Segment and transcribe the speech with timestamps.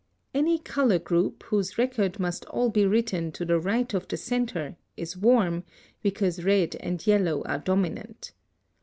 [0.31, 4.17] (142) Any color group, whose record must all be written to the right of the
[4.17, 5.63] centre, is warm,
[6.01, 8.31] because red and yellow are dominant.